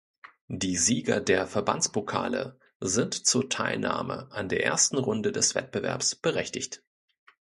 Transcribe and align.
Die 0.47 0.77
Sieger 0.77 1.19
der 1.21 1.45
Verbandspokale 1.45 2.57
sind 2.79 3.13
zur 3.13 3.49
Teilnahme 3.49 4.29
an 4.31 4.49
der 4.49 4.63
ersten 4.65 4.97
Runde 4.97 5.31
des 5.31 5.53
Wettbewerbs 5.53 6.15
berechtigt. 6.15 6.81